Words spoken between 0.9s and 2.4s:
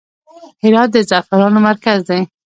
د زعفرانو مرکز دی